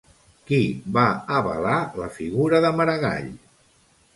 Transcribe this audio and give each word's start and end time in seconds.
Qui 0.51 0.57
va 0.95 1.03
avalar 1.39 1.75
la 2.05 2.09
figura 2.17 2.63
de 2.67 2.73
Maragall? 2.81 3.29